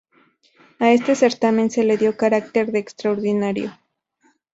A 0.79 0.87
este 0.89 1.13
certamen 1.13 1.69
se 1.69 1.83
le 1.83 1.95
dio 1.95 2.17
carácter 2.17 2.71
de 2.71 2.79
"extraordinario". 2.79 3.71